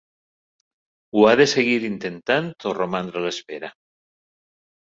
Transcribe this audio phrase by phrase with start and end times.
[1.19, 3.73] Ho ha de seguir intentat o romandre a l'espera.